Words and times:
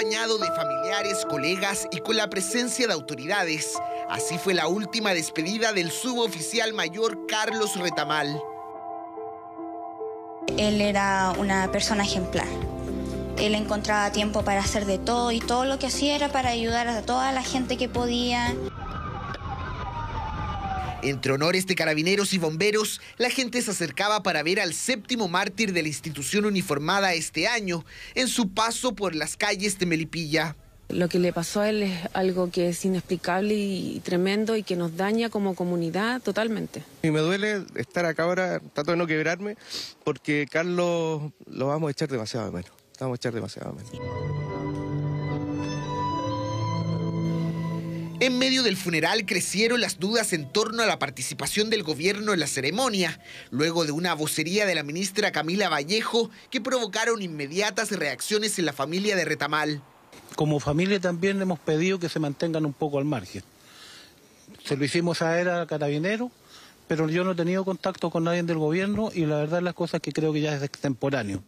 acompañado 0.00 0.38
de 0.38 0.50
familiares, 0.52 1.26
colegas 1.28 1.86
y 1.90 1.98
con 1.98 2.16
la 2.16 2.30
presencia 2.30 2.86
de 2.86 2.94
autoridades. 2.94 3.78
Así 4.08 4.38
fue 4.38 4.54
la 4.54 4.66
última 4.66 5.12
despedida 5.12 5.74
del 5.74 5.90
suboficial 5.90 6.72
mayor 6.72 7.26
Carlos 7.26 7.76
Retamal. 7.76 8.40
Él 10.56 10.80
era 10.80 11.34
una 11.38 11.70
persona 11.70 12.04
ejemplar. 12.04 12.46
Él 13.36 13.54
encontraba 13.54 14.10
tiempo 14.10 14.42
para 14.42 14.60
hacer 14.60 14.86
de 14.86 14.96
todo 14.96 15.32
y 15.32 15.40
todo 15.40 15.66
lo 15.66 15.78
que 15.78 15.88
hacía 15.88 16.16
era 16.16 16.30
para 16.30 16.48
ayudar 16.48 16.88
a 16.88 17.02
toda 17.02 17.30
la 17.32 17.42
gente 17.42 17.76
que 17.76 17.90
podía. 17.90 18.54
Entre 21.02 21.32
honores 21.32 21.66
de 21.66 21.74
carabineros 21.74 22.34
y 22.34 22.38
bomberos, 22.38 23.00
la 23.16 23.30
gente 23.30 23.62
se 23.62 23.70
acercaba 23.70 24.22
para 24.22 24.42
ver 24.42 24.60
al 24.60 24.74
séptimo 24.74 25.28
mártir 25.28 25.72
de 25.72 25.82
la 25.82 25.88
institución 25.88 26.44
uniformada 26.44 27.14
este 27.14 27.48
año 27.48 27.84
en 28.14 28.28
su 28.28 28.50
paso 28.50 28.94
por 28.94 29.14
las 29.14 29.36
calles 29.36 29.78
de 29.78 29.86
Melipilla. 29.86 30.56
Lo 30.90 31.08
que 31.08 31.18
le 31.18 31.32
pasó 31.32 31.60
a 31.60 31.70
él 31.70 31.84
es 31.84 31.98
algo 32.12 32.50
que 32.50 32.68
es 32.68 32.84
inexplicable 32.84 33.54
y 33.54 34.00
tremendo 34.00 34.56
y 34.56 34.62
que 34.62 34.76
nos 34.76 34.96
daña 34.96 35.30
como 35.30 35.54
comunidad 35.54 36.20
totalmente. 36.20 36.82
Y 37.02 37.10
me 37.10 37.20
duele 37.20 37.64
estar 37.76 38.04
acá 38.04 38.24
ahora, 38.24 38.60
trato 38.74 38.90
de 38.90 38.96
no 38.96 39.06
quebrarme, 39.06 39.56
porque 40.04 40.46
Carlos 40.50 41.32
lo 41.46 41.66
vamos 41.66 41.88
a 41.88 41.90
echar 41.92 42.08
demasiado 42.08 42.46
de 42.46 42.52
menos. 42.52 42.72
Vamos 42.98 43.14
a 43.14 43.16
echar 43.16 43.32
demasiado 43.32 43.72
de 43.72 43.84
menos. 43.84 44.49
En 48.20 48.36
medio 48.36 48.62
del 48.62 48.76
funeral 48.76 49.24
crecieron 49.24 49.80
las 49.80 49.98
dudas 49.98 50.34
en 50.34 50.46
torno 50.52 50.82
a 50.82 50.86
la 50.86 50.98
participación 50.98 51.70
del 51.70 51.82
gobierno 51.82 52.34
en 52.34 52.40
la 52.40 52.46
ceremonia, 52.46 53.18
luego 53.50 53.86
de 53.86 53.92
una 53.92 54.12
vocería 54.12 54.66
de 54.66 54.74
la 54.74 54.82
ministra 54.82 55.32
Camila 55.32 55.70
Vallejo 55.70 56.28
que 56.50 56.60
provocaron 56.60 57.22
inmediatas 57.22 57.90
reacciones 57.92 58.58
en 58.58 58.66
la 58.66 58.74
familia 58.74 59.16
de 59.16 59.24
Retamal. 59.24 59.80
Como 60.36 60.60
familia 60.60 61.00
también 61.00 61.40
hemos 61.40 61.58
pedido 61.60 61.98
que 61.98 62.10
se 62.10 62.18
mantengan 62.18 62.66
un 62.66 62.74
poco 62.74 62.98
al 62.98 63.06
margen. 63.06 63.42
Se 64.66 64.76
lo 64.76 64.84
hicimos 64.84 65.22
a 65.22 65.40
él 65.40 65.48
a 65.48 65.66
Carabinero, 65.66 66.30
pero 66.88 67.08
yo 67.08 67.24
no 67.24 67.32
he 67.32 67.36
tenido 67.36 67.64
contacto 67.64 68.10
con 68.10 68.24
nadie 68.24 68.42
del 68.42 68.58
gobierno 68.58 69.10
y 69.14 69.24
la 69.24 69.36
verdad 69.36 69.62
las 69.62 69.72
cosas 69.72 70.02
que 70.02 70.12
creo 70.12 70.34
que 70.34 70.42
ya 70.42 70.54
es 70.54 70.62
extemporáneo. 70.62 71.42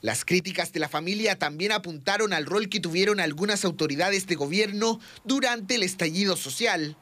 Las 0.00 0.24
críticas 0.24 0.72
de 0.72 0.80
la 0.80 0.88
familia 0.88 1.38
también 1.38 1.72
apuntaron 1.72 2.32
al 2.32 2.46
rol 2.46 2.68
que 2.68 2.80
tuvieron 2.80 3.20
algunas 3.20 3.64
autoridades 3.64 4.26
de 4.26 4.34
gobierno 4.34 5.00
durante 5.24 5.76
el 5.76 5.82
estallido 5.82 6.36
social. 6.36 6.96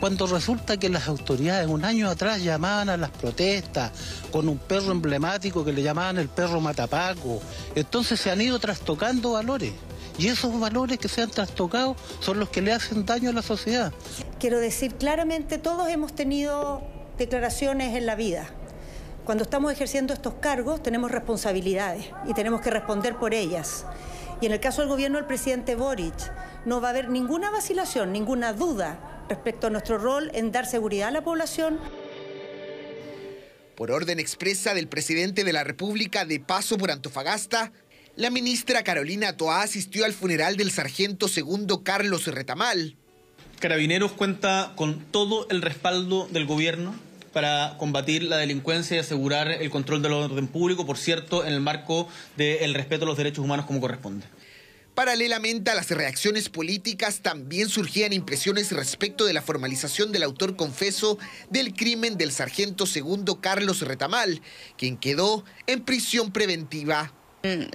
Cuando 0.00 0.26
resulta 0.26 0.76
que 0.76 0.90
las 0.90 1.08
autoridades 1.08 1.66
un 1.68 1.84
año 1.84 2.08
atrás 2.08 2.42
llamaban 2.42 2.90
a 2.90 2.96
las 2.98 3.10
protestas 3.10 3.92
con 4.30 4.48
un 4.48 4.58
perro 4.58 4.92
emblemático 4.92 5.64
que 5.64 5.72
le 5.72 5.82
llamaban 5.82 6.18
el 6.18 6.28
perro 6.28 6.60
matapaco, 6.60 7.40
entonces 7.74 8.20
se 8.20 8.30
han 8.30 8.40
ido 8.40 8.58
trastocando 8.58 9.32
valores. 9.32 9.72
Y 10.18 10.28
esos 10.28 10.58
valores 10.58 10.98
que 10.98 11.08
se 11.08 11.22
han 11.22 11.30
trastocado 11.30 11.96
son 12.20 12.38
los 12.38 12.50
que 12.50 12.62
le 12.62 12.72
hacen 12.72 13.04
daño 13.04 13.30
a 13.30 13.32
la 13.32 13.42
sociedad. 13.42 13.92
Quiero 14.38 14.60
decir 14.60 14.94
claramente, 14.94 15.58
todos 15.58 15.88
hemos 15.88 16.14
tenido 16.14 16.82
declaraciones 17.18 17.96
en 17.96 18.06
la 18.06 18.14
vida. 18.14 18.50
Cuando 19.26 19.42
estamos 19.42 19.72
ejerciendo 19.72 20.14
estos 20.14 20.34
cargos 20.34 20.80
tenemos 20.84 21.10
responsabilidades 21.10 22.06
y 22.28 22.32
tenemos 22.32 22.60
que 22.60 22.70
responder 22.70 23.16
por 23.16 23.34
ellas. 23.34 23.84
Y 24.40 24.46
en 24.46 24.52
el 24.52 24.60
caso 24.60 24.82
del 24.82 24.88
gobierno 24.88 25.18
del 25.18 25.26
presidente 25.26 25.74
Boric, 25.74 26.14
no 26.64 26.80
va 26.80 26.88
a 26.88 26.90
haber 26.92 27.08
ninguna 27.08 27.50
vacilación, 27.50 28.12
ninguna 28.12 28.52
duda 28.52 29.24
respecto 29.28 29.66
a 29.66 29.70
nuestro 29.70 29.98
rol 29.98 30.30
en 30.32 30.52
dar 30.52 30.64
seguridad 30.64 31.08
a 31.08 31.10
la 31.10 31.24
población. 31.24 31.80
Por 33.74 33.90
orden 33.90 34.20
expresa 34.20 34.74
del 34.74 34.86
presidente 34.86 35.42
de 35.42 35.52
la 35.52 35.64
República 35.64 36.24
de 36.24 36.38
paso 36.38 36.78
por 36.78 36.92
Antofagasta, 36.92 37.72
la 38.14 38.30
ministra 38.30 38.84
Carolina 38.84 39.36
Toá 39.36 39.62
asistió 39.62 40.04
al 40.04 40.12
funeral 40.12 40.56
del 40.56 40.70
sargento 40.70 41.26
segundo 41.26 41.82
Carlos 41.82 42.28
Retamal. 42.28 42.96
Carabineros 43.58 44.12
cuenta 44.12 44.74
con 44.76 45.00
todo 45.10 45.48
el 45.50 45.62
respaldo 45.62 46.28
del 46.30 46.46
gobierno 46.46 46.94
para 47.36 47.76
combatir 47.76 48.22
la 48.22 48.38
delincuencia 48.38 48.96
y 48.96 49.00
asegurar 49.00 49.50
el 49.50 49.68
control 49.68 50.00
del 50.00 50.14
orden 50.14 50.48
público, 50.48 50.86
por 50.86 50.96
cierto, 50.96 51.44
en 51.44 51.52
el 51.52 51.60
marco 51.60 52.08
del 52.38 52.72
respeto 52.72 53.04
a 53.04 53.08
los 53.08 53.18
derechos 53.18 53.44
humanos 53.44 53.66
como 53.66 53.78
corresponde. 53.78 54.24
Paralelamente 54.94 55.70
a 55.70 55.74
las 55.74 55.90
reacciones 55.90 56.48
políticas, 56.48 57.20
también 57.20 57.68
surgían 57.68 58.14
impresiones 58.14 58.72
respecto 58.72 59.26
de 59.26 59.34
la 59.34 59.42
formalización 59.42 60.12
del 60.12 60.22
autor 60.22 60.56
confeso 60.56 61.18
del 61.50 61.74
crimen 61.74 62.16
del 62.16 62.32
sargento 62.32 62.86
segundo 62.86 63.42
Carlos 63.42 63.82
Retamal, 63.82 64.40
quien 64.78 64.96
quedó 64.96 65.44
en 65.66 65.84
prisión 65.84 66.32
preventiva. 66.32 67.12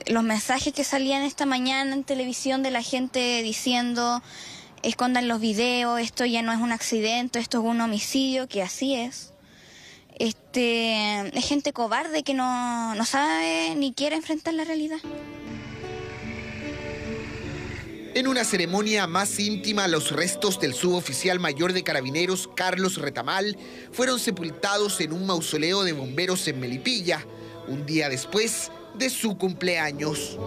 Los 0.07 0.23
mensajes 0.23 0.73
que 0.73 0.83
salían 0.83 1.21
esta 1.21 1.45
mañana 1.45 1.93
en 1.93 2.03
televisión 2.03 2.63
de 2.63 2.71
la 2.71 2.81
gente 2.81 3.43
diciendo 3.43 4.23
escondan 4.81 5.27
los 5.27 5.39
videos, 5.39 5.99
esto 5.99 6.25
ya 6.25 6.41
no 6.41 6.51
es 6.51 6.57
un 6.57 6.71
accidente, 6.71 7.37
esto 7.37 7.59
es 7.59 7.63
un 7.63 7.79
homicidio, 7.79 8.47
que 8.47 8.63
así 8.63 8.95
es 8.95 9.30
este, 10.19 11.37
es 11.37 11.45
gente 11.45 11.73
cobarde 11.73 12.23
que 12.23 12.33
no, 12.33 12.95
no 12.95 13.05
sabe 13.05 13.75
ni 13.75 13.93
quiere 13.93 14.15
enfrentar 14.15 14.53
la 14.53 14.63
realidad. 14.63 14.99
En 18.13 18.27
una 18.27 18.43
ceremonia 18.43 19.07
más 19.07 19.39
íntima, 19.39 19.87
los 19.87 20.11
restos 20.11 20.59
del 20.59 20.73
suboficial 20.73 21.39
mayor 21.39 21.71
de 21.71 21.83
carabineros, 21.83 22.49
Carlos 22.55 22.97
Retamal, 22.97 23.57
fueron 23.93 24.19
sepultados 24.19 24.99
en 24.99 25.13
un 25.13 25.25
mausoleo 25.25 25.83
de 25.83 25.93
bomberos 25.93 26.45
en 26.49 26.59
Melipilla, 26.59 27.25
un 27.69 27.85
día 27.85 28.09
después 28.09 28.69
de 28.95 29.09
su 29.09 29.37
cumpleaños. 29.37 30.37